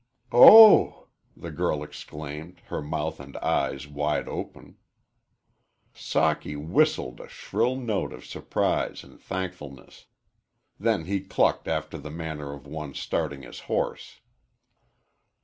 [0.31, 4.77] "Oh!" the girl exclaimed, her mouth and eyes wide open.
[5.93, 10.07] Socky whistled a shrill note of surprise and thankfulness.
[10.79, 14.21] Then he clucked after the manner of one starting his horse.